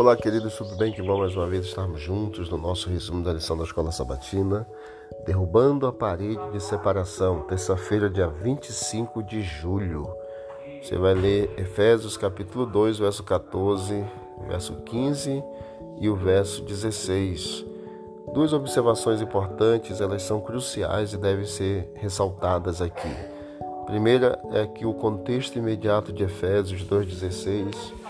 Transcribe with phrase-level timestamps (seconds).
[0.00, 0.90] Olá, queridos, tudo bem?
[0.90, 4.66] Que bom mais uma vez estarmos juntos no nosso resumo da lição da Escola Sabatina,
[5.26, 10.10] derrubando a parede de separação, terça-feira, dia 25 de julho.
[10.80, 14.02] Você vai ler Efésios capítulo 2, verso 14,
[14.48, 15.44] verso 15
[15.98, 17.66] e o verso 16.
[18.32, 23.14] Duas observações importantes, elas são cruciais e devem ser ressaltadas aqui.
[23.84, 28.00] primeira é que o contexto imediato de Efésios 2,16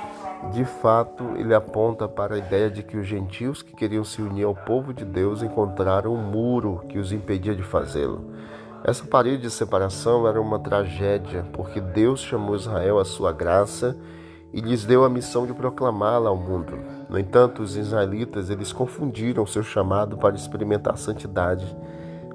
[0.48, 4.44] de fato, ele aponta para a ideia de que os gentios que queriam se unir
[4.44, 8.24] ao povo de Deus encontraram um muro que os impedia de fazê-lo.
[8.82, 13.94] Essa parede de separação era uma tragédia, porque Deus chamou Israel à sua graça
[14.52, 16.78] e lhes deu a missão de proclamá-la ao mundo.
[17.08, 21.76] No entanto, os israelitas eles confundiram seu chamado para experimentar a santidade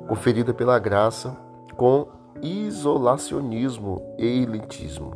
[0.07, 1.35] conferida pela graça
[1.75, 2.07] com
[2.41, 5.13] isolacionismo e elitismo.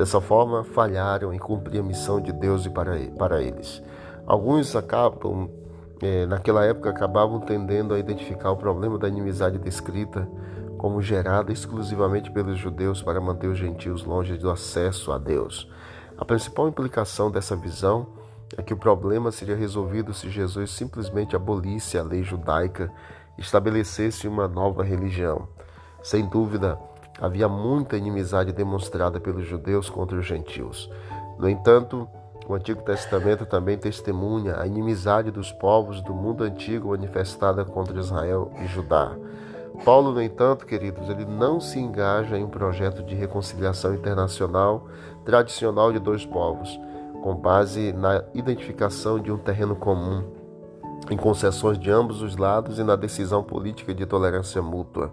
[0.00, 3.82] Dessa forma, falharam em cumprir a missão de Deus para, para eles.
[4.26, 5.50] Alguns acabam,
[6.00, 10.26] é, naquela época, acabavam tendendo a identificar o problema da inimizade descrita
[10.78, 15.70] como gerada exclusivamente pelos judeus para manter os gentios longe do acesso a Deus.
[16.16, 18.06] A principal implicação dessa visão
[18.56, 22.90] é que o problema seria resolvido se Jesus simplesmente abolisse a lei judaica
[23.36, 25.46] e estabelecesse uma nova religião.
[26.02, 26.78] Sem dúvida,
[27.20, 30.90] havia muita inimizade demonstrada pelos judeus contra os gentios.
[31.38, 32.08] No entanto,
[32.48, 38.50] o Antigo Testamento também testemunha a inimizade dos povos do mundo antigo manifestada contra Israel
[38.60, 39.12] e Judá.
[39.84, 44.88] Paulo, no entanto, queridos, ele não se engaja em um projeto de reconciliação internacional
[45.24, 46.78] tradicional de dois povos,
[47.22, 50.24] com base na identificação de um terreno comum,
[51.10, 55.12] em concessões de ambos os lados e na decisão política de tolerância mútua.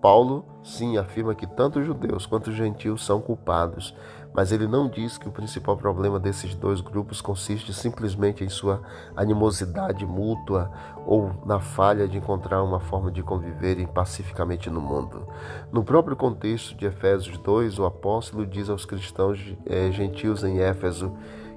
[0.00, 3.94] Paulo, sim, afirma que tanto os judeus quanto os gentios são culpados,
[4.32, 8.80] mas ele não diz que o principal problema desses dois grupos consiste simplesmente em sua
[9.14, 10.70] animosidade mútua
[11.04, 15.26] ou na falha de encontrar uma forma de conviverem pacificamente no mundo.
[15.70, 21.12] No próprio contexto de Efésios 2, o apóstolo diz aos cristãos é, gentios em Éfeso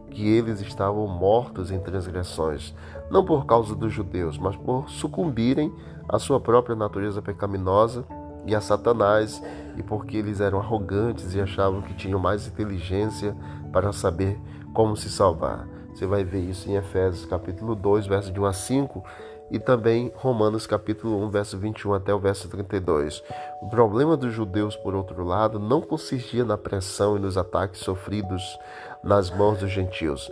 [0.09, 2.73] que eles estavam mortos em transgressões,
[3.09, 5.73] não por causa dos judeus, mas por sucumbirem
[6.07, 8.05] à sua própria natureza pecaminosa
[8.45, 9.41] e a Satanás,
[9.77, 13.35] e porque eles eram arrogantes e achavam que tinham mais inteligência
[13.71, 14.39] para saber
[14.73, 15.67] como se salvar.
[15.93, 19.03] Você vai ver isso em Efésios capítulo 2, verso de 1 a 5,
[19.51, 23.23] e também Romanos capítulo 1, verso 21 até o verso 32.
[23.61, 28.57] O problema dos judeus, por outro lado, não consistia na pressão e nos ataques sofridos
[29.03, 30.31] nas mãos dos gentios.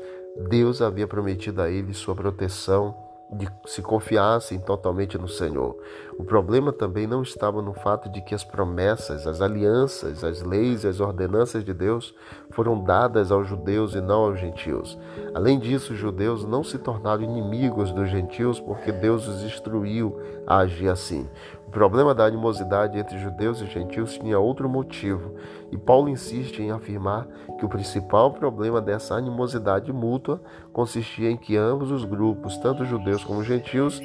[0.50, 2.96] Deus havia prometido a eles sua proteção
[3.32, 5.78] de se confiassem totalmente no Senhor.
[6.18, 10.84] O problema também não estava no fato de que as promessas, as alianças, as leis
[10.84, 12.14] e as ordenanças de Deus
[12.52, 14.98] foram dadas aos judeus e não aos gentios.
[15.34, 20.58] Além disso, os judeus não se tornaram inimigos dos gentios porque Deus os instruiu a
[20.58, 21.30] agir assim.
[21.72, 25.36] O problema da animosidade entre judeus e gentios tinha outro motivo,
[25.72, 27.26] e Paulo insiste em afirmar
[27.58, 30.42] que o principal problema dessa animosidade mútua
[30.74, 34.02] consistia em que ambos os grupos, tanto judeus como gentios,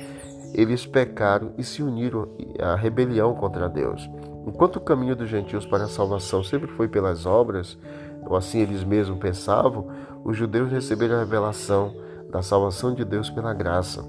[0.54, 2.28] eles pecaram e se uniram
[2.60, 4.09] à rebelião contra Deus.
[4.47, 7.77] Enquanto o caminho dos gentios para a salvação sempre foi pelas obras,
[8.25, 9.88] ou assim eles mesmos pensavam,
[10.25, 11.93] os judeus receberam a revelação
[12.31, 14.04] da salvação de Deus pela graça.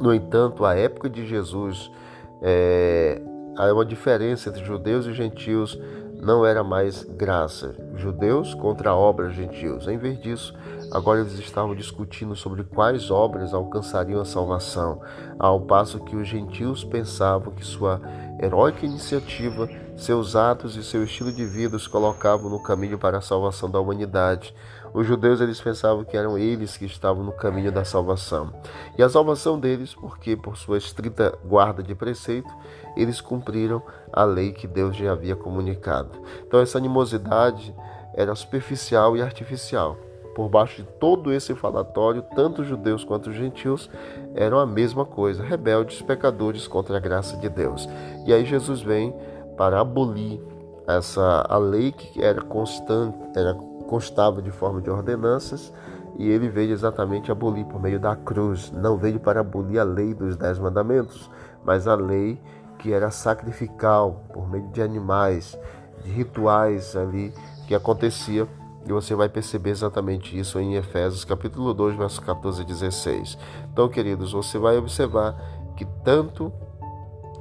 [0.00, 1.92] No entanto, a época de Jesus,
[2.42, 3.22] é,
[3.56, 5.78] há uma diferença entre judeus e gentios,
[6.22, 7.74] não era mais graça.
[7.96, 9.88] Judeus contra obras gentios.
[9.88, 10.54] Em vez disso,
[10.92, 15.00] agora eles estavam discutindo sobre quais obras alcançariam a salvação,
[15.36, 18.00] ao passo que os gentios pensavam que sua
[18.40, 23.22] heróica iniciativa, seus atos e seu estilo de vida os colocavam no caminho para a
[23.22, 24.54] salvação da humanidade.
[24.94, 28.52] Os judeus eles pensavam que eram eles que estavam no caminho da salvação.
[28.96, 32.52] E a salvação deles, porque por sua estrita guarda de preceito,
[32.96, 33.82] eles cumpriram
[34.12, 36.10] a lei que Deus já havia comunicado.
[36.46, 37.74] Então essa animosidade
[38.14, 39.96] era superficial e artificial.
[40.34, 43.90] Por baixo de todo esse falatório, tanto os judeus quanto os gentios
[44.34, 47.88] eram a mesma coisa, rebeldes, pecadores contra a graça de Deus.
[48.26, 49.14] E aí Jesus vem
[49.56, 50.40] para abolir
[50.86, 53.54] essa a lei que era constante, era
[53.92, 55.70] constava de forma de ordenanças,
[56.16, 58.72] e ele veio exatamente abolir por meio da cruz.
[58.72, 61.30] Não veio para abolir a lei dos dez mandamentos,
[61.62, 62.40] mas a lei
[62.78, 65.58] que era sacrificial, por meio de animais,
[66.02, 67.34] de rituais ali
[67.68, 68.48] que acontecia.
[68.86, 73.36] E você vai perceber exatamente isso em Efésios capítulo 2, versos 14 e 16.
[73.70, 75.36] Então, queridos, você vai observar
[75.76, 76.50] que tanto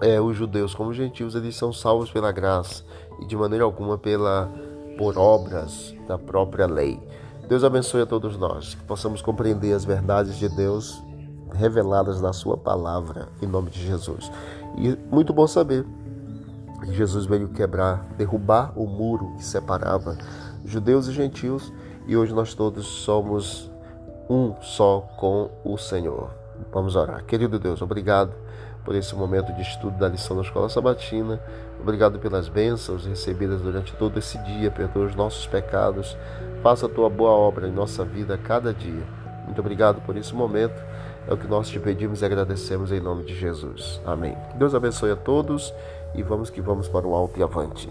[0.01, 2.83] é, os judeus como os gentios eles são salvos pela graça
[3.21, 4.51] e de maneira alguma pela
[4.97, 7.01] por obras da própria lei.
[7.47, 11.03] Deus abençoe a todos nós, que possamos compreender as verdades de Deus
[11.53, 14.31] reveladas na Sua palavra, em nome de Jesus.
[14.77, 15.85] E muito bom saber
[16.81, 20.17] que Jesus veio quebrar, derrubar o muro que separava
[20.65, 21.71] judeus e gentios,
[22.07, 23.69] e hoje nós todos somos
[24.29, 26.31] um só com o Senhor.
[26.71, 27.25] Vamos orar.
[27.25, 28.33] Querido Deus, obrigado
[28.83, 31.39] por esse momento de estudo da lição da Escola Sabatina.
[31.79, 36.17] Obrigado pelas bênçãos recebidas durante todo esse dia, perdoa os nossos pecados.
[36.61, 39.03] Faça a tua boa obra em nossa vida a cada dia.
[39.45, 40.81] Muito obrigado por esse momento.
[41.27, 44.01] É o que nós te pedimos e agradecemos em nome de Jesus.
[44.05, 44.35] Amém.
[44.55, 45.73] Deus abençoe a todos
[46.15, 47.89] e vamos que vamos para o alto e avante.